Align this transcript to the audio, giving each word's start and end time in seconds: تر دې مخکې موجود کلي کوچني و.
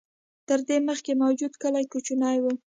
تر 0.47 0.59
دې 0.67 0.77
مخکې 0.89 1.11
موجود 1.23 1.53
کلي 1.61 1.83
کوچني 1.91 2.37
و. 2.41 2.45